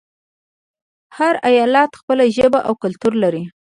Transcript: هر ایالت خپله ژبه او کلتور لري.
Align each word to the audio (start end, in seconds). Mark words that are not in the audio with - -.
هر 1.17 1.33
ایالت 1.49 1.91
خپله 1.99 2.23
ژبه 2.35 2.59
او 2.67 2.73
کلتور 2.83 3.13
لري. 3.23 3.43